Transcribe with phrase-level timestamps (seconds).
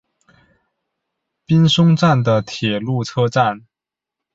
[1.45, 3.67] 滨松站的铁路车站。